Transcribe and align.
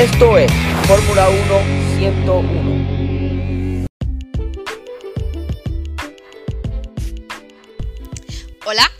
Esto 0.00 0.38
es 0.38 0.50
Fórmula 0.88 1.28
1 1.28 1.38
101. 1.98 3.86
Hola 8.64 8.90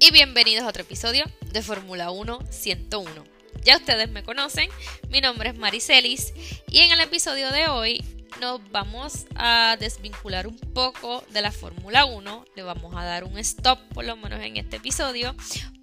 y 0.00 0.10
bienvenidos 0.10 0.64
a 0.64 0.66
otro 0.66 0.82
episodio 0.82 1.24
de 1.52 1.62
Fórmula 1.62 2.10
1 2.10 2.40
101. 2.50 3.24
Ya 3.62 3.76
ustedes 3.76 4.10
me 4.10 4.24
conocen, 4.24 4.68
mi 5.08 5.20
nombre 5.20 5.50
es 5.50 5.56
Maricelis 5.56 6.34
y 6.68 6.80
en 6.80 6.90
el 6.90 7.00
episodio 7.00 7.52
de 7.52 7.68
hoy 7.68 8.04
nos 8.38 8.60
vamos 8.70 9.26
a 9.34 9.76
desvincular 9.80 10.46
un 10.46 10.58
poco 10.58 11.24
de 11.32 11.42
la 11.42 11.52
Fórmula 11.52 12.04
1, 12.04 12.44
le 12.54 12.62
vamos 12.62 12.94
a 12.96 13.04
dar 13.04 13.24
un 13.24 13.38
stop 13.38 13.78
por 13.94 14.04
lo 14.04 14.16
menos 14.16 14.40
en 14.40 14.56
este 14.56 14.76
episodio 14.76 15.34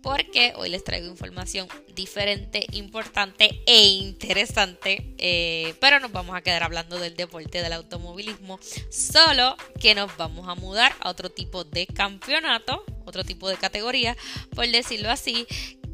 porque 0.02 0.54
hoy 0.56 0.70
les 0.70 0.86
traigo 0.86 1.08
información 1.08 1.68
diferente, 1.94 2.66
importante 2.72 3.62
e 3.66 3.88
interesante, 3.88 5.14
eh, 5.18 5.76
pero 5.82 6.00
nos 6.00 6.14
vamos 6.14 6.34
a 6.34 6.42
quedar 6.42 6.64
hablando 6.64 6.98
del 6.98 7.18
deporte 7.18 7.62
del 7.62 7.74
automovilismo, 7.74 8.58
solo 8.90 9.58
que 9.82 9.96
nos 9.96 10.16
vamos 10.16 10.48
a 10.48 10.56
mudar 10.56 10.96
a 11.02 11.10
otro 11.10 11.30
tipo 11.30 11.66
de 11.66 11.88
campeonato, 11.88 12.86
otro 13.06 13.26
tipo 13.26 13.50
de 13.50 13.58
categoría, 13.58 14.16
por 14.56 14.66
decirlo 14.68 15.10
así, 15.10 15.46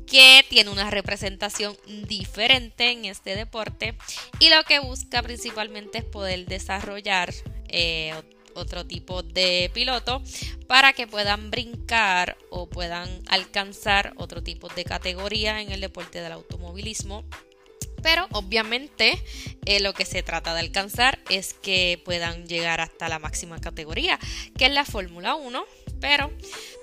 que 0.06 0.46
tiene 0.50 0.70
una 0.70 0.90
representación 0.90 1.76
diferente 2.08 2.92
en 2.92 3.06
este 3.06 3.36
deporte 3.36 3.96
y 4.40 4.50
lo 4.50 4.64
que 4.64 4.80
busca 4.80 5.22
principalmente 5.22 6.00
es 6.00 6.06
poder 6.06 6.46
desarrollar 6.46 7.34
eh, 7.70 8.14
otro 8.56 8.86
tipo 8.86 9.24
de 9.24 9.72
piloto 9.74 10.22
para 10.68 10.94
que 10.94 11.08
puedan 11.08 11.52
brincar 11.52 12.38
o 12.50 12.68
puedan 12.68 13.10
alcanzar 13.30 14.14
otro 14.18 14.44
tipo 14.44 14.70
de 14.70 14.86
categoría 14.86 15.62
en 15.62 15.72
el 15.72 15.82
deporte 15.82 16.22
del 16.22 16.32
automovilismo. 16.32 17.24
Pero 18.02 18.28
obviamente 18.34 19.18
eh, 19.66 19.80
lo 19.80 19.94
que 19.94 20.06
se 20.06 20.24
trata 20.24 20.54
de 20.54 20.60
alcanzar 20.60 21.20
es 21.30 21.54
que 21.54 22.02
puedan 22.04 22.48
llegar 22.48 22.82
hasta 22.82 23.08
la 23.08 23.18
máxima 23.18 23.60
categoría, 23.60 24.20
que 24.58 24.66
es 24.66 24.72
la 24.72 24.84
Fórmula 24.84 25.36
1, 25.36 25.66
pero 26.04 26.30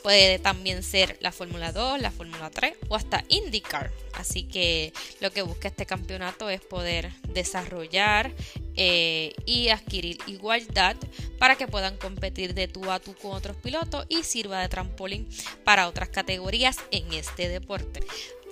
puede 0.02 0.38
también 0.38 0.82
ser 0.82 1.18
la 1.20 1.30
Fórmula 1.30 1.72
2, 1.72 2.00
la 2.00 2.10
Fórmula 2.10 2.48
3 2.48 2.74
o 2.88 2.96
hasta 2.96 3.22
IndyCar. 3.28 3.92
Así 4.14 4.44
que 4.44 4.94
lo 5.20 5.30
que 5.30 5.42
busca 5.42 5.68
este 5.68 5.84
campeonato 5.84 6.48
es 6.48 6.62
poder 6.62 7.12
desarrollar 7.28 8.32
eh, 8.76 9.34
y 9.44 9.68
adquirir 9.68 10.16
igualdad 10.26 10.96
para 11.38 11.56
que 11.56 11.68
puedan 11.68 11.98
competir 11.98 12.54
de 12.54 12.66
tú 12.66 12.90
a 12.90 12.98
tú 12.98 13.14
con 13.14 13.32
otros 13.32 13.58
pilotos 13.58 14.06
y 14.08 14.22
sirva 14.22 14.62
de 14.62 14.70
trampolín 14.70 15.28
para 15.64 15.86
otras 15.86 16.08
categorías 16.08 16.78
en 16.90 17.12
este 17.12 17.50
deporte. 17.50 18.00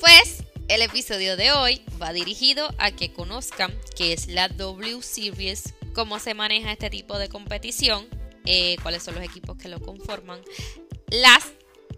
Pues 0.00 0.44
el 0.68 0.82
episodio 0.82 1.38
de 1.38 1.50
hoy 1.50 1.80
va 2.00 2.12
dirigido 2.12 2.68
a 2.76 2.90
que 2.90 3.10
conozcan 3.10 3.74
qué 3.96 4.12
es 4.12 4.26
la 4.26 4.48
W 4.48 5.00
Series, 5.00 5.72
cómo 5.94 6.18
se 6.18 6.34
maneja 6.34 6.72
este 6.72 6.90
tipo 6.90 7.16
de 7.16 7.30
competición, 7.30 8.06
eh, 8.50 8.76
cuáles 8.82 9.02
son 9.02 9.14
los 9.14 9.22
equipos 9.22 9.58
que 9.58 9.68
lo 9.68 9.78
conforman, 9.78 10.40
las 11.10 11.44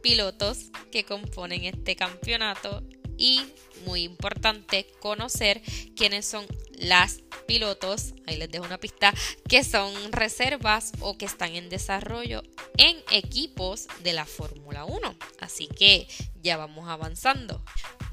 pilotos 0.02 0.72
que 0.90 1.04
componen 1.04 1.64
este 1.64 1.94
campeonato 1.94 2.82
y, 3.16 3.40
muy 3.86 4.02
importante, 4.02 4.88
conocer 4.98 5.62
quiénes 5.94 6.26
son 6.26 6.44
las 6.72 7.20
pilotos, 7.46 8.14
ahí 8.26 8.36
les 8.36 8.50
dejo 8.50 8.64
una 8.64 8.80
pista, 8.80 9.14
que 9.48 9.62
son 9.62 10.10
reservas 10.10 10.90
o 10.98 11.16
que 11.16 11.26
están 11.26 11.54
en 11.54 11.68
desarrollo 11.68 12.42
en 12.78 12.96
equipos 13.12 13.86
de 14.02 14.12
la 14.12 14.26
Fórmula 14.26 14.84
1. 14.86 15.14
Así 15.38 15.68
que 15.68 16.08
ya 16.42 16.56
vamos 16.56 16.88
avanzando. 16.88 17.64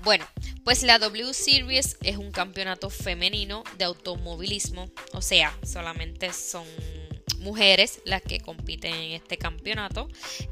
Bueno, 0.04 0.28
pues 0.64 0.84
la 0.84 1.00
W 1.00 1.34
Series 1.34 1.98
es 2.04 2.18
un 2.18 2.32
campeonato 2.32 2.92
femenino 2.92 3.64
de 3.80 3.86
automovilismo, 3.86 4.92
o 5.14 5.24
sea, 5.24 5.58
solamente 5.66 6.32
son 6.34 6.68
mujeres 7.48 8.02
las 8.04 8.22
que 8.22 8.40
compiten 8.40 8.94
en 8.94 9.12
este 9.14 9.38
campeonato. 9.38 10.10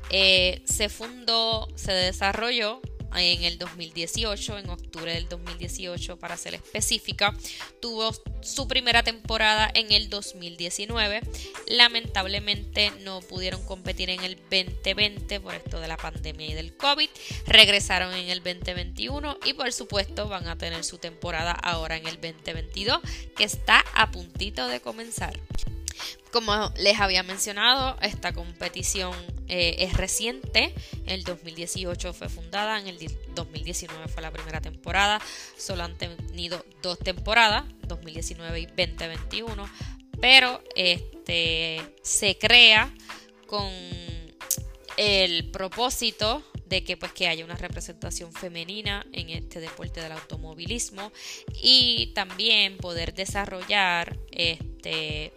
Eh, 0.10 0.62
se 0.66 0.88
fundó, 0.88 1.68
se 1.76 1.92
desarrolló 1.92 2.82
en 3.18 3.44
el 3.44 3.58
2018, 3.58 4.58
en 4.58 4.70
octubre 4.70 5.14
del 5.14 5.30
2018 5.30 6.18
para 6.18 6.38
ser 6.38 6.56
específica. 6.56 7.34
Tuvo 7.82 8.12
su 8.42 8.68
primera 8.68 9.04
temporada 9.04 9.70
en 9.74 9.92
el 9.92 10.10
2019. 10.10 11.22
Lamentablemente 11.68 12.92
no 13.04 13.22
pudieron 13.22 13.66
competir 13.66 14.10
en 14.10 14.24
el 14.24 14.36
2020 14.36 15.40
por 15.40 15.56
esto 15.56 15.80
de 15.80 15.88
la 15.88 15.98
pandemia 15.98 16.48
y 16.48 16.54
del 16.54 16.76
COVID. 16.76 17.10
Regresaron 17.48 18.14
en 18.14 18.30
el 18.30 18.44
2021 18.44 19.38
y 19.46 19.54
por 19.54 19.72
supuesto 19.72 20.28
van 20.28 20.48
a 20.48 20.58
tener 20.58 20.84
su 20.84 20.98
temporada 20.98 21.52
ahora 21.52 21.98
en 21.98 22.08
el 22.08 22.16
2022 22.16 23.00
que 23.36 23.44
está 23.44 23.84
a 23.94 24.12
puntito 24.12 24.68
de 24.68 24.82
comenzar. 24.82 25.40
Como 26.32 26.72
les 26.78 27.00
había 27.00 27.24
mencionado, 27.24 27.98
esta 28.02 28.34
competición 28.34 29.14
eh, 29.48 29.76
es 29.80 29.94
reciente. 29.94 30.74
En 31.06 31.12
el 31.12 31.24
2018 31.24 32.14
fue 32.14 32.30
fundada, 32.30 32.80
en 32.80 32.88
el 32.88 32.98
2019 33.34 34.08
fue 34.08 34.22
la 34.22 34.32
primera 34.32 34.62
temporada. 34.62 35.22
Solo 35.58 35.84
han 35.84 35.98
tenido 35.98 36.66
dos 36.82 37.00
temporadas, 37.00 37.64
2019 37.88 38.60
y 38.60 38.66
2021. 38.66 39.70
Pero 40.20 40.62
este, 40.76 41.82
se 42.02 42.38
crea 42.38 42.94
con 43.48 43.70
el 44.98 45.52
propósito 45.52 46.44
de 46.66 46.84
que 46.84 46.98
pues 46.98 47.12
que 47.12 47.28
haya 47.28 47.46
una 47.46 47.56
representación 47.56 48.32
femenina 48.34 49.06
en 49.14 49.30
este 49.30 49.60
deporte 49.60 50.02
del 50.02 50.14
automovilismo 50.14 51.12
y 51.62 52.12
también 52.16 52.78
poder 52.78 53.14
desarrollar 53.14 54.18
este 54.32 55.34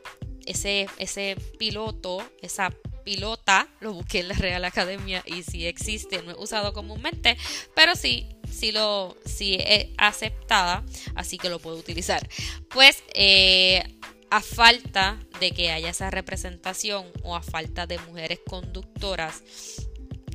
ese, 0.49 0.89
ese 0.99 1.37
piloto, 1.59 2.23
esa 2.41 2.71
pilota, 3.05 3.69
lo 3.81 3.93
busqué 3.95 4.21
en 4.21 4.29
la 4.29 4.35
Real 4.35 4.65
Academia 4.65 5.23
y 5.27 5.43
si 5.43 5.67
existe, 5.67 6.23
no 6.23 6.33
he 6.33 6.35
usado 6.35 6.73
comúnmente, 6.73 7.37
pero 7.75 7.97
sí, 7.97 8.29
sí 8.51 8.73
lo, 8.73 9.17
sí 9.25 9.57
es 9.61 9.87
aceptada, 9.97 10.85
así 11.15 11.39
que 11.39 11.49
lo 11.49 11.59
puedo 11.59 11.77
utilizar. 11.77 12.29
Pues 12.69 13.03
eh, 13.15 13.83
a 14.31 14.41
falta 14.43 15.19
de 15.41 15.53
que 15.53 15.71
haya 15.71 15.91
esa 15.91 16.11
representación 16.11 17.07
o 17.23 17.35
a 17.35 17.43
falta 17.43 17.87
de 17.87 17.99
mujeres 18.01 18.41
conductoras 18.47 19.43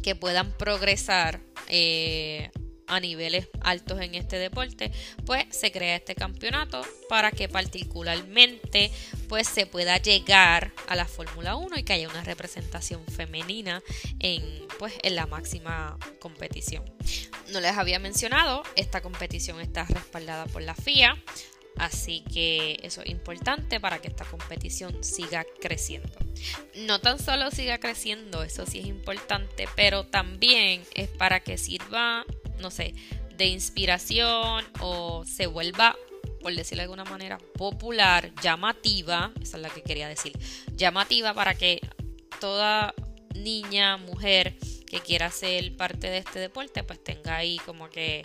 que 0.01 0.15
puedan 0.15 0.51
progresar 0.57 1.41
eh, 1.67 2.49
a 2.87 2.99
niveles 2.99 3.49
altos 3.61 4.01
en 4.01 4.15
este 4.15 4.37
deporte, 4.37 4.91
pues 5.25 5.45
se 5.49 5.71
crea 5.71 5.95
este 5.95 6.15
campeonato 6.15 6.81
para 7.09 7.31
que 7.31 7.49
particularmente 7.49 8.91
pues 9.27 9.47
se 9.47 9.65
pueda 9.65 9.97
llegar 9.97 10.73
a 10.87 10.95
la 10.95 11.05
Fórmula 11.05 11.55
1 11.55 11.77
y 11.77 11.83
que 11.83 11.93
haya 11.93 12.09
una 12.09 12.23
representación 12.23 13.05
femenina 13.05 13.81
en 14.19 14.67
pues 14.79 14.93
en 15.03 15.15
la 15.15 15.27
máxima 15.27 15.97
competición. 16.19 16.83
No 17.51 17.59
les 17.59 17.77
había 17.77 17.99
mencionado, 17.99 18.63
esta 18.75 19.01
competición 19.01 19.59
está 19.59 19.85
respaldada 19.85 20.45
por 20.45 20.61
la 20.61 20.75
FIA, 20.75 21.17
Así 21.77 22.23
que 22.31 22.79
eso 22.83 23.01
es 23.01 23.09
importante 23.09 23.79
para 23.79 23.99
que 23.99 24.07
esta 24.07 24.25
competición 24.25 25.03
siga 25.03 25.45
creciendo. 25.59 26.17
No 26.75 27.01
tan 27.01 27.19
solo 27.19 27.49
siga 27.51 27.79
creciendo, 27.79 28.43
eso 28.43 28.65
sí 28.65 28.79
es 28.79 28.85
importante, 28.85 29.67
pero 29.75 30.05
también 30.05 30.83
es 30.93 31.09
para 31.09 31.39
que 31.39 31.57
sirva 31.57 32.25
no 32.59 32.71
sé, 32.71 32.93
de 33.37 33.45
inspiración 33.45 34.65
o 34.79 35.25
se 35.25 35.47
vuelva, 35.47 35.95
por 36.41 36.53
decirlo 36.55 36.81
de 36.81 36.83
alguna 36.83 37.05
manera, 37.05 37.37
popular, 37.55 38.31
llamativa, 38.41 39.31
esa 39.41 39.57
es 39.57 39.63
la 39.63 39.69
que 39.69 39.81
quería 39.81 40.07
decir, 40.07 40.37
llamativa 40.75 41.33
para 41.33 41.55
que 41.55 41.81
toda 42.39 42.93
niña, 43.33 43.97
mujer 43.97 44.57
que 44.87 44.99
quiera 44.99 45.31
ser 45.31 45.75
parte 45.75 46.09
de 46.09 46.19
este 46.19 46.39
deporte, 46.39 46.83
pues 46.83 47.03
tenga 47.03 47.35
ahí 47.35 47.57
como 47.65 47.89
que 47.89 48.23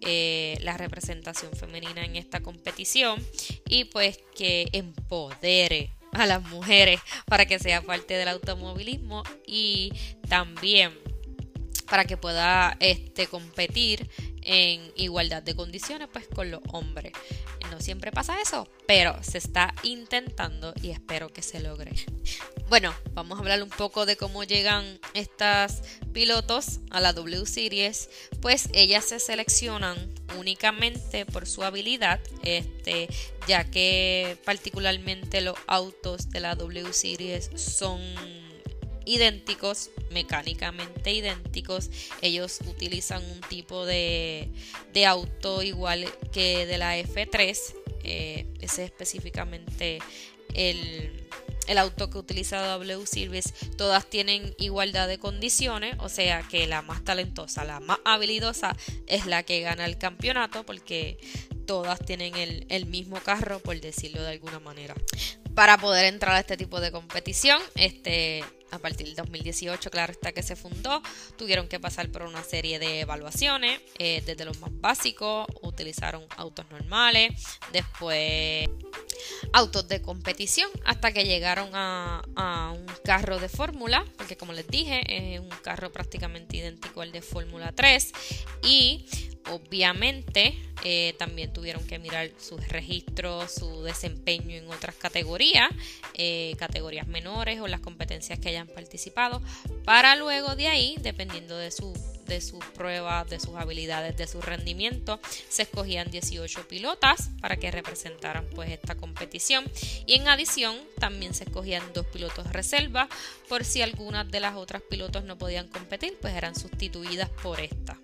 eh, 0.00 0.56
la 0.62 0.76
representación 0.76 1.52
femenina 1.52 2.04
en 2.04 2.16
esta 2.16 2.40
competición 2.40 3.24
y 3.68 3.84
pues 3.84 4.20
que 4.36 4.68
empodere 4.72 5.92
a 6.12 6.24
las 6.24 6.42
mujeres 6.42 7.00
para 7.26 7.46
que 7.46 7.58
sea 7.58 7.82
parte 7.82 8.14
del 8.14 8.28
automovilismo 8.28 9.22
y 9.46 9.92
también 10.28 10.92
para 11.90 12.04
que 12.04 12.16
pueda 12.16 12.76
este, 12.80 13.26
competir 13.26 14.10
en 14.42 14.92
igualdad 14.96 15.42
de 15.42 15.54
condiciones 15.54 16.08
pues 16.12 16.26
con 16.28 16.50
los 16.50 16.60
hombres. 16.72 17.12
No 17.70 17.80
siempre 17.80 18.10
pasa 18.10 18.40
eso, 18.40 18.66
pero 18.86 19.22
se 19.22 19.38
está 19.38 19.74
intentando 19.82 20.72
y 20.82 20.90
espero 20.90 21.28
que 21.28 21.42
se 21.42 21.60
logre. 21.60 21.92
Bueno, 22.68 22.94
vamos 23.14 23.38
a 23.38 23.40
hablar 23.40 23.62
un 23.62 23.70
poco 23.70 24.04
de 24.04 24.16
cómo 24.16 24.44
llegan 24.44 24.98
estas 25.14 25.82
pilotos 26.12 26.80
a 26.90 27.00
la 27.00 27.12
W 27.12 27.46
Series. 27.46 28.10
Pues 28.40 28.68
ellas 28.72 29.06
se 29.06 29.20
seleccionan 29.20 29.96
únicamente 30.38 31.24
por 31.24 31.46
su 31.46 31.62
habilidad, 31.62 32.20
este, 32.42 33.08
ya 33.46 33.64
que 33.70 34.36
particularmente 34.44 35.40
los 35.40 35.56
autos 35.66 36.30
de 36.30 36.40
la 36.40 36.54
W 36.54 36.92
Series 36.92 37.50
son 37.56 38.00
idénticos, 39.08 39.90
mecánicamente 40.10 41.12
idénticos. 41.12 41.90
Ellos 42.22 42.60
utilizan 42.66 43.24
un 43.24 43.40
tipo 43.42 43.86
de, 43.86 44.50
auto 45.06 45.62
igual 45.62 46.06
que 46.32 46.66
de 46.66 46.78
la 46.78 46.98
F3. 46.98 47.56
ese 48.04 48.46
es 48.60 48.78
específicamente 48.78 49.98
el, 50.54 51.28
el 51.68 51.78
auto 51.78 52.10
que 52.10 52.18
utiliza 52.18 52.66
W 52.66 53.06
Series, 53.06 53.52
todas 53.76 54.06
tienen 54.06 54.54
igualdad 54.58 55.06
de 55.06 55.18
condiciones, 55.18 55.94
o 55.98 56.08
sea 56.08 56.42
que 56.42 56.66
la 56.66 56.82
más 56.82 57.04
talentosa, 57.04 57.64
la 57.64 57.78
más 57.80 57.98
habilidosa 58.04 58.74
es 59.06 59.26
la 59.26 59.42
que 59.42 59.60
gana 59.60 59.84
el 59.84 59.98
campeonato 59.98 60.64
porque 60.64 61.18
todas 61.66 62.00
tienen 62.04 62.34
el, 62.36 62.66
el 62.70 62.86
mismo 62.86 63.18
carro, 63.20 63.60
por 63.60 63.78
decirlo 63.80 64.22
de 64.22 64.30
alguna 64.30 64.58
manera. 64.58 64.94
Para 65.54 65.76
poder 65.76 66.06
entrar 66.06 66.34
a 66.34 66.40
este 66.40 66.56
tipo 66.56 66.80
de 66.80 66.90
competición, 66.90 67.60
este, 67.74 68.44
a 68.70 68.78
partir 68.78 69.06
del 69.06 69.16
2018, 69.16 69.90
claro 69.90 70.12
está 70.12 70.32
que 70.32 70.42
se 70.42 70.56
fundó, 70.56 71.02
tuvieron 71.36 71.68
que 71.68 71.80
pasar 71.80 72.08
por 72.10 72.22
una 72.22 72.42
serie 72.42 72.78
de 72.78 73.00
evaluaciones, 73.00 73.80
eh, 73.98 74.22
desde 74.24 74.44
los 74.44 74.60
más 74.60 74.70
básicos, 74.72 75.46
utilizaron 75.62 76.24
autos 76.36 76.66
normales, 76.70 77.32
después 77.72 78.68
autos 79.52 79.88
de 79.88 80.02
competición, 80.02 80.70
hasta 80.84 81.12
que 81.12 81.24
llegaron 81.24 81.70
a, 81.74 82.22
a 82.36 82.72
un 82.72 82.86
carro 83.04 83.38
de 83.38 83.48
fórmula, 83.48 84.04
porque 84.16 84.36
como 84.36 84.52
les 84.52 84.66
dije, 84.68 85.34
es 85.34 85.40
un 85.40 85.48
carro 85.62 85.90
prácticamente 85.90 86.56
idéntico 86.56 87.00
al 87.00 87.12
de 87.12 87.22
Fórmula 87.22 87.72
3, 87.72 88.12
y 88.62 89.06
obviamente 89.50 90.54
eh, 90.84 91.14
también 91.18 91.52
tuvieron 91.52 91.84
que 91.86 91.98
mirar 91.98 92.30
sus 92.38 92.66
registros, 92.68 93.52
su 93.52 93.82
desempeño 93.82 94.56
en 94.56 94.70
otras 94.70 94.94
categorías, 94.94 95.70
eh, 96.14 96.54
categorías 96.58 97.06
menores 97.06 97.60
o 97.60 97.66
las 97.66 97.80
competencias 97.80 98.38
que 98.38 98.52
participado, 98.66 99.40
para 99.84 100.16
luego 100.16 100.56
de 100.56 100.68
ahí, 100.68 100.96
dependiendo 101.00 101.56
de 101.56 101.70
su 101.70 101.92
de 102.28 102.40
sus 102.40 102.64
pruebas, 102.64 103.28
de 103.28 103.40
sus 103.40 103.56
habilidades, 103.56 104.16
de 104.16 104.26
su 104.26 104.40
rendimiento, 104.40 105.18
se 105.48 105.62
escogían 105.62 106.10
18 106.10 106.68
pilotas 106.68 107.30
para 107.40 107.56
que 107.56 107.70
representaran 107.70 108.46
pues 108.54 108.70
esta 108.70 108.94
competición 108.94 109.64
y 110.06 110.14
en 110.14 110.28
adición 110.28 110.76
también 111.00 111.34
se 111.34 111.44
escogían 111.44 111.82
dos 111.94 112.06
pilotos 112.06 112.46
reserva 112.52 113.08
por 113.48 113.64
si 113.64 113.82
algunas 113.82 114.30
de 114.30 114.40
las 114.40 114.54
otras 114.54 114.82
pilotos 114.82 115.24
no 115.24 115.38
podían 115.38 115.68
competir, 115.68 116.16
pues 116.20 116.34
eran 116.34 116.54
sustituidas 116.54 117.30
por 117.42 117.60
esta. 117.60 117.98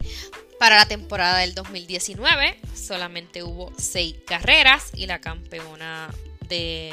Para 0.59 0.77
la 0.77 0.87
temporada 0.87 1.39
del 1.39 1.55
2019 1.55 2.59
solamente 2.75 3.43
hubo 3.43 3.73
6 3.77 4.17
carreras 4.27 4.91
y 4.95 5.07
la 5.07 5.21
campeona 5.21 6.13
de, 6.49 6.93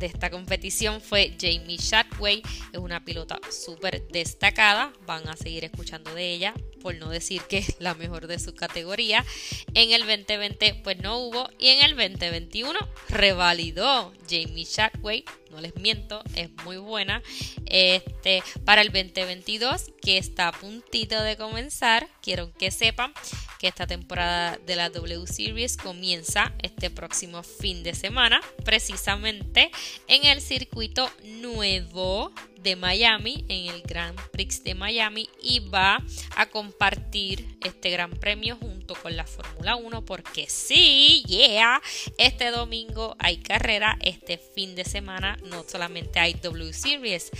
esta 0.00 0.30
competición 0.30 1.00
fue 1.00 1.36
Jamie 1.40 1.76
Shadway. 1.76 2.42
Es 2.72 2.78
una 2.78 3.04
pilota 3.04 3.38
súper 3.50 4.06
destacada. 4.08 4.92
Van 5.06 5.28
a 5.28 5.36
seguir 5.36 5.64
escuchando 5.64 6.14
de 6.14 6.32
ella 6.32 6.54
por 6.82 6.96
no 6.96 7.08
decir 7.08 7.42
que 7.42 7.58
es 7.58 7.76
la 7.78 7.94
mejor 7.94 8.26
de 8.26 8.38
su 8.38 8.54
categoría. 8.54 9.24
En 9.74 9.92
el 9.92 10.00
2020 10.00 10.80
pues 10.82 10.98
no 10.98 11.18
hubo 11.18 11.48
y 11.58 11.68
en 11.68 11.84
el 11.84 11.96
2021 11.96 12.78
revalidó 13.08 14.12
Jamie 14.28 14.64
Shadway, 14.64 15.24
no 15.52 15.60
les 15.60 15.76
miento, 15.76 16.22
es 16.34 16.50
muy 16.64 16.78
buena. 16.78 17.22
Este, 17.66 18.42
para 18.64 18.80
el 18.80 18.88
2022 18.88 19.92
que 20.00 20.18
está 20.18 20.48
a 20.48 20.52
puntito 20.52 21.22
de 21.22 21.36
comenzar, 21.36 22.08
quiero 22.22 22.52
que 22.54 22.70
sepan 22.70 23.12
que 23.58 23.68
esta 23.68 23.86
temporada 23.86 24.58
de 24.66 24.76
la 24.76 24.90
W 24.90 25.26
Series 25.26 25.76
comienza 25.76 26.52
este 26.62 26.90
próximo 26.90 27.42
fin 27.42 27.82
de 27.82 27.94
semana, 27.94 28.40
precisamente 28.64 29.70
en 30.08 30.24
el 30.24 30.40
circuito 30.40 31.08
nuevo 31.24 32.32
de 32.60 32.76
Miami, 32.76 33.44
en 33.48 33.72
el 33.72 33.82
Grand 33.82 34.18
Prix 34.30 34.64
de 34.64 34.74
Miami, 34.74 35.28
y 35.42 35.60
va 35.60 36.02
a 36.36 36.46
compartir 36.46 37.58
este 37.64 37.90
gran 37.90 38.10
premio 38.10 38.56
junto 38.56 38.81
con 38.94 39.16
la 39.16 39.26
Fórmula 39.26 39.76
1, 39.76 40.04
porque 40.04 40.46
sí, 40.48 41.22
yeah, 41.26 41.80
este 42.18 42.50
domingo 42.50 43.16
hay 43.18 43.38
carrera, 43.38 43.96
este 44.00 44.38
fin 44.38 44.74
de 44.74 44.84
semana 44.84 45.38
no 45.44 45.64
solamente 45.64 46.18
hay 46.18 46.34
W 46.34 46.72
Series, 46.72 47.30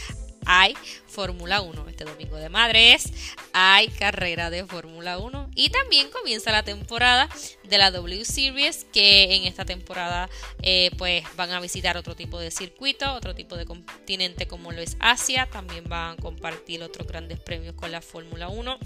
hay 0.44 0.74
Fórmula 1.06 1.60
1 1.60 1.88
este 1.88 2.04
domingo 2.04 2.36
de 2.36 2.48
madres, 2.48 3.12
hay 3.52 3.88
carrera 3.88 4.50
de 4.50 4.64
Fórmula 4.66 5.18
1 5.18 5.50
y 5.54 5.70
también 5.70 6.10
comienza 6.10 6.52
la 6.52 6.62
temporada 6.62 7.28
de 7.64 7.78
la 7.78 7.90
W 7.90 8.24
Series 8.24 8.86
que 8.92 9.34
en 9.34 9.44
esta 9.44 9.64
temporada 9.64 10.28
eh, 10.62 10.90
pues 10.98 11.24
van 11.36 11.50
a 11.50 11.60
visitar 11.60 11.96
otro 11.96 12.16
tipo 12.16 12.40
de 12.40 12.50
circuito, 12.50 13.12
otro 13.12 13.34
tipo 13.34 13.56
de 13.56 13.66
continente 13.66 14.46
como 14.46 14.72
lo 14.72 14.80
es 14.80 14.96
Asia, 15.00 15.48
también 15.50 15.84
van 15.84 16.14
a 16.14 16.16
compartir 16.16 16.82
otros 16.82 17.06
grandes 17.06 17.38
premios 17.38 17.74
con 17.74 17.92
la 17.92 18.00
Fórmula 18.00 18.48
1 18.48 18.78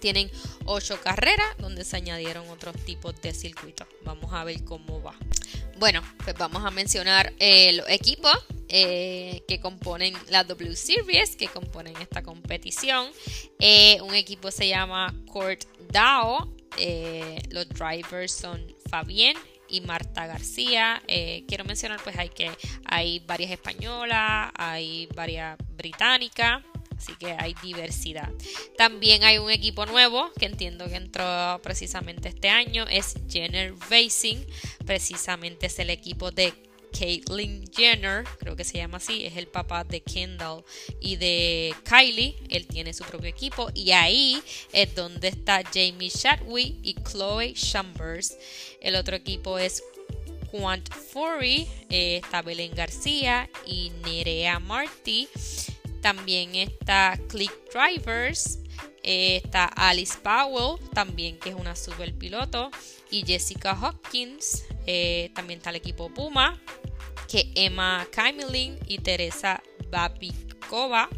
tienen 0.00 0.30
8 0.64 1.00
carreras 1.02 1.46
donde 1.58 1.84
se 1.84 1.96
añadieron 1.96 2.48
otros 2.48 2.74
tipos 2.84 3.20
de 3.20 3.32
circuitos. 3.32 3.86
Vamos 4.02 4.32
a 4.32 4.44
ver 4.44 4.64
cómo 4.64 5.02
va. 5.02 5.14
Bueno, 5.80 6.02
pues 6.22 6.36
vamos 6.36 6.62
a 6.62 6.70
mencionar 6.70 7.32
eh, 7.38 7.72
los 7.72 7.88
equipos 7.88 8.36
eh, 8.68 9.42
que 9.48 9.60
componen 9.60 10.14
la 10.28 10.44
W 10.44 10.76
Series, 10.76 11.36
que 11.36 11.48
componen 11.48 11.96
esta 11.96 12.22
competición. 12.22 13.08
Eh, 13.58 13.98
un 14.02 14.14
equipo 14.14 14.50
se 14.50 14.68
llama 14.68 15.14
Court 15.26 15.64
DAO. 15.90 16.54
los 17.48 17.68
drivers 17.70 18.32
son 18.32 18.76
Fabien 18.90 19.38
y 19.70 19.80
Marta 19.80 20.26
García. 20.26 21.02
quiero 21.06 21.64
mencionar 21.64 21.98
pues 22.02 22.16
hay 22.18 22.28
que 22.28 22.50
hay 22.84 23.20
varias 23.20 23.50
españolas, 23.50 24.50
hay 24.54 25.08
varias 25.14 25.56
británicas. 25.78 26.62
Así 27.00 27.14
que 27.14 27.34
hay 27.38 27.54
diversidad. 27.62 28.28
También 28.76 29.24
hay 29.24 29.38
un 29.38 29.50
equipo 29.50 29.86
nuevo 29.86 30.30
que 30.38 30.44
entiendo 30.44 30.86
que 30.86 30.96
entró 30.96 31.58
precisamente 31.62 32.28
este 32.28 32.50
año. 32.50 32.84
Es 32.90 33.14
Jenner 33.26 33.72
Racing. 33.88 34.36
Precisamente 34.84 35.68
es 35.68 35.78
el 35.78 35.88
equipo 35.88 36.30
de 36.30 36.52
Caitlyn 36.92 37.64
Jenner, 37.74 38.24
creo 38.38 38.54
que 38.54 38.64
se 38.64 38.76
llama 38.76 38.98
así, 38.98 39.24
es 39.24 39.36
el 39.36 39.46
papá 39.46 39.84
de 39.84 40.02
Kendall 40.02 40.62
y 41.00 41.16
de 41.16 41.74
Kylie. 41.88 42.36
Él 42.50 42.66
tiene 42.66 42.92
su 42.92 43.04
propio 43.04 43.30
equipo 43.30 43.70
y 43.72 43.92
ahí 43.92 44.42
es 44.72 44.94
donde 44.94 45.28
está 45.28 45.62
Jamie 45.64 46.10
Shadwick 46.10 46.76
y 46.82 46.96
Chloe 46.96 47.54
Chambers. 47.54 48.36
El 48.82 48.96
otro 48.96 49.16
equipo 49.16 49.58
es 49.58 49.82
Quant 50.50 50.92
Fury, 50.92 51.66
eh, 51.88 52.20
está 52.22 52.42
Belén 52.42 52.74
García 52.74 53.48
y 53.64 53.90
Nerea 54.04 54.58
Marty. 54.58 55.28
También 56.00 56.54
está 56.54 57.18
Click 57.28 57.52
Drivers. 57.72 58.58
Eh, 59.02 59.40
está 59.42 59.64
Alice 59.64 60.18
Powell, 60.22 60.78
también 60.92 61.38
que 61.38 61.50
es 61.50 61.54
una 61.54 61.74
super 61.76 62.14
piloto. 62.14 62.70
Y 63.10 63.24
Jessica 63.26 63.72
Hopkins. 63.72 64.64
Eh, 64.86 65.30
también 65.34 65.58
está 65.58 65.70
el 65.70 65.76
equipo 65.76 66.12
Puma. 66.12 66.60
Que 67.28 67.50
Emma 67.54 68.06
Kamelin 68.10 68.78
y 68.86 68.98
Teresa 68.98 69.62
Babikova. 69.90 71.08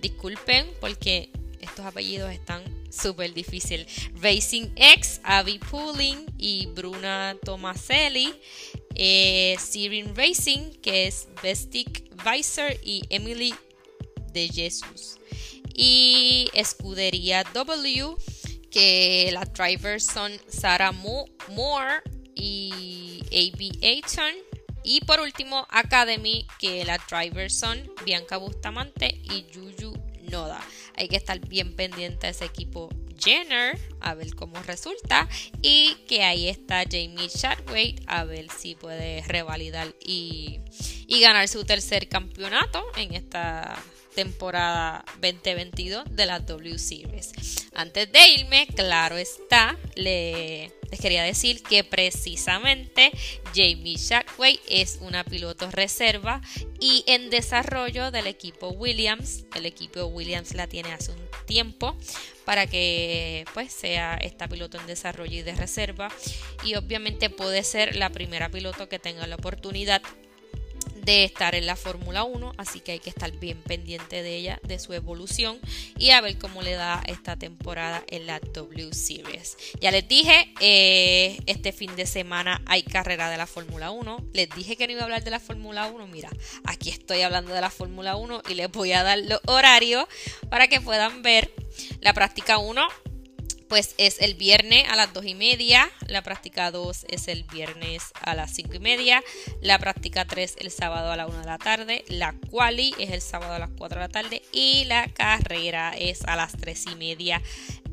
Disculpen 0.00 0.66
porque 0.80 1.30
estos 1.60 1.86
apellidos 1.86 2.32
están 2.32 2.62
súper 2.92 3.32
difíciles. 3.32 4.10
Racing 4.20 4.72
X, 4.76 5.20
Abby 5.24 5.58
Pooling 5.58 6.26
y 6.38 6.66
Bruna 6.66 7.36
Tomaselli. 7.44 8.34
Eh, 8.94 9.56
Racing, 10.14 10.72
que 10.82 11.06
es 11.06 11.28
Bestic 11.42 12.10
Weiser 12.24 12.78
y 12.84 13.02
Emily 13.08 13.54
de 14.32 14.48
Jesús. 14.48 15.18
Y 15.74 16.50
Escudería 16.54 17.44
W, 17.54 18.16
que 18.70 19.30
las 19.32 19.52
drivers 19.52 20.06
son 20.06 20.32
Sarah 20.48 20.92
Moore 20.92 22.02
y 22.34 23.22
A.B. 23.26 23.70
Ayton. 23.82 24.34
Y 24.84 25.00
por 25.02 25.20
último, 25.20 25.66
Academy, 25.70 26.46
que 26.58 26.84
las 26.84 26.98
drivers 27.08 27.56
son 27.56 27.90
Bianca 28.04 28.36
Bustamante 28.36 29.20
y 29.22 29.46
Yuyu 29.52 29.92
Noda. 30.30 30.60
Hay 30.96 31.08
que 31.08 31.16
estar 31.16 31.38
bien 31.40 31.76
pendiente 31.76 32.26
de 32.26 32.32
ese 32.32 32.44
equipo 32.44 32.88
Jenner, 33.22 33.78
a 34.00 34.14
ver 34.14 34.34
cómo 34.34 34.60
resulta. 34.62 35.28
Y 35.62 35.94
que 36.08 36.24
ahí 36.24 36.48
está 36.48 36.82
Jamie 36.90 37.28
Chadwick, 37.28 38.02
a 38.06 38.24
ver 38.24 38.50
si 38.50 38.74
puede 38.74 39.22
revalidar 39.22 39.94
y, 40.00 40.60
y 41.06 41.20
ganar 41.20 41.46
su 41.48 41.64
tercer 41.64 42.08
campeonato 42.08 42.84
en 42.96 43.14
esta 43.14 43.76
temporada 44.14 45.04
2022 45.20 46.04
de 46.10 46.26
la 46.26 46.40
W 46.40 46.78
Series. 46.78 47.32
Antes 47.74 48.10
de 48.12 48.28
irme, 48.28 48.66
claro 48.74 49.16
está, 49.16 49.76
le, 49.94 50.72
les 50.90 51.00
quería 51.00 51.22
decir 51.22 51.62
que 51.62 51.84
precisamente 51.84 53.10
Jamie 53.54 53.96
Shackway 53.96 54.60
es 54.68 54.98
una 55.00 55.24
piloto 55.24 55.70
reserva 55.70 56.42
y 56.80 57.02
en 57.06 57.30
desarrollo 57.30 58.10
del 58.10 58.26
equipo 58.26 58.68
Williams. 58.68 59.44
El 59.54 59.64
equipo 59.64 60.04
Williams 60.04 60.54
la 60.54 60.66
tiene 60.66 60.92
hace 60.92 61.12
un 61.12 61.28
tiempo 61.46 61.96
para 62.44 62.66
que 62.66 63.46
pues 63.54 63.72
sea 63.72 64.16
esta 64.16 64.48
piloto 64.48 64.78
en 64.78 64.86
desarrollo 64.86 65.38
y 65.38 65.42
de 65.42 65.54
reserva 65.54 66.10
y 66.64 66.74
obviamente 66.74 67.30
puede 67.30 67.62
ser 67.62 67.96
la 67.96 68.10
primera 68.10 68.50
piloto 68.50 68.88
que 68.88 68.98
tenga 68.98 69.26
la 69.26 69.36
oportunidad 69.36 70.02
de 71.04 71.24
estar 71.24 71.54
en 71.54 71.66
la 71.66 71.76
Fórmula 71.76 72.24
1, 72.24 72.52
así 72.56 72.80
que 72.80 72.92
hay 72.92 72.98
que 73.00 73.10
estar 73.10 73.30
bien 73.32 73.60
pendiente 73.62 74.22
de 74.22 74.36
ella, 74.36 74.60
de 74.62 74.78
su 74.78 74.92
evolución 74.92 75.58
y 75.98 76.10
a 76.10 76.20
ver 76.20 76.38
cómo 76.38 76.62
le 76.62 76.72
da 76.72 77.02
esta 77.06 77.36
temporada 77.36 78.02
en 78.08 78.26
la 78.26 78.40
W 78.40 78.92
Series. 78.94 79.56
Ya 79.80 79.90
les 79.90 80.06
dije, 80.06 80.52
eh, 80.60 81.40
este 81.46 81.72
fin 81.72 81.94
de 81.96 82.06
semana 82.06 82.62
hay 82.66 82.82
carrera 82.82 83.30
de 83.30 83.36
la 83.36 83.46
Fórmula 83.46 83.90
1. 83.90 84.28
Les 84.32 84.48
dije 84.50 84.76
que 84.76 84.86
no 84.86 84.92
iba 84.92 85.02
a 85.02 85.04
hablar 85.04 85.24
de 85.24 85.30
la 85.30 85.40
Fórmula 85.40 85.86
1. 85.86 86.06
Mira, 86.06 86.30
aquí 86.64 86.90
estoy 86.90 87.22
hablando 87.22 87.52
de 87.52 87.60
la 87.60 87.70
Fórmula 87.70 88.16
1 88.16 88.42
y 88.48 88.54
les 88.54 88.70
voy 88.70 88.92
a 88.92 89.02
dar 89.02 89.18
los 89.18 89.40
horarios 89.46 90.06
para 90.50 90.68
que 90.68 90.80
puedan 90.80 91.22
ver 91.22 91.52
la 92.00 92.12
práctica 92.12 92.58
1 92.58 92.82
pues 93.72 93.94
es 93.96 94.20
el 94.20 94.34
viernes 94.34 94.84
a 94.90 94.96
las 94.96 95.14
2 95.14 95.24
y 95.24 95.34
media, 95.34 95.90
la 96.06 96.20
práctica 96.20 96.70
2 96.70 97.06
es 97.08 97.26
el 97.26 97.44
viernes 97.44 98.02
a 98.20 98.34
las 98.34 98.50
5 98.50 98.74
y 98.74 98.78
media, 98.80 99.24
la 99.62 99.78
práctica 99.78 100.26
3 100.26 100.56
el 100.58 100.70
sábado 100.70 101.10
a 101.10 101.16
la 101.16 101.26
1 101.26 101.38
de 101.38 101.46
la 101.46 101.56
tarde, 101.56 102.04
la 102.08 102.34
quali 102.50 102.94
es 102.98 103.12
el 103.12 103.22
sábado 103.22 103.54
a 103.54 103.58
las 103.58 103.70
4 103.78 103.98
de 103.98 104.06
la 104.06 104.12
tarde 104.12 104.42
y 104.52 104.84
la 104.84 105.08
carrera 105.08 105.94
es 105.96 106.22
a 106.24 106.36
las 106.36 106.52
3 106.52 106.84
y 106.92 106.96
media 106.96 107.40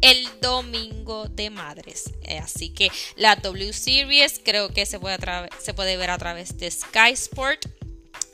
el 0.01 0.27
domingo 0.41 1.29
de 1.29 1.50
madres. 1.50 2.12
Así 2.41 2.71
que 2.71 2.91
la 3.15 3.38
W 3.38 3.71
Series 3.71 4.41
creo 4.43 4.74
que 4.74 4.86
se 4.86 5.00
puede, 5.00 5.17
se 5.59 5.74
puede 5.74 5.95
ver 5.95 6.09
a 6.09 6.17
través 6.17 6.57
de 6.57 6.69
Sky 6.69 7.13
Sport 7.13 7.65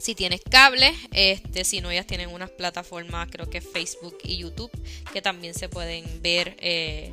si 0.05 0.13
tienes 0.13 0.41
cable, 0.47 0.93
este, 1.13 1.63
si 1.63 1.81
no, 1.81 1.89
ellas 1.89 2.05
tienen 2.05 2.29
unas 2.29 2.51
plataformas, 2.51 3.27
creo 3.31 3.49
que 3.49 3.59
Facebook 3.59 4.15
y 4.23 4.37
YouTube, 4.37 4.69
que 5.11 5.19
también 5.19 5.55
se 5.55 5.67
pueden 5.67 6.21
ver 6.21 6.55
eh, 6.59 7.11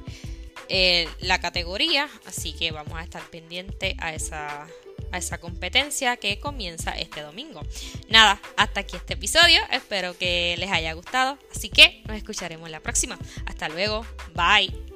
eh, 0.68 1.08
la 1.20 1.40
categoría. 1.40 2.10
Así 2.26 2.52
que 2.52 2.70
vamos 2.70 2.92
a 2.98 3.02
estar 3.02 3.22
pendientes 3.30 3.94
a 3.98 4.12
esa, 4.12 4.66
a 5.10 5.16
esa 5.16 5.38
competencia 5.38 6.18
que 6.18 6.38
comienza 6.38 6.90
este 6.90 7.22
domingo. 7.22 7.62
Nada, 8.10 8.38
hasta 8.58 8.80
aquí 8.80 8.96
este 8.96 9.14
episodio. 9.14 9.62
Espero 9.70 10.14
que 10.18 10.54
les 10.58 10.70
haya 10.70 10.92
gustado. 10.92 11.38
Así 11.56 11.70
que 11.70 12.02
nos 12.06 12.18
escucharemos 12.18 12.68
la 12.68 12.80
próxima. 12.80 13.18
Hasta 13.46 13.70
luego. 13.70 14.04
Bye. 14.34 14.91